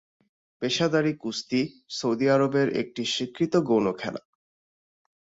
পেশাদারি 0.61 1.13
কুস্তি 1.17 1.61
সৌদি 1.89 2.27
আরবের 2.29 2.67
একটি 2.73 3.03
স্বীকৃত 3.05 3.53
গৌণ 3.67 3.85
খেলা। 3.97 4.21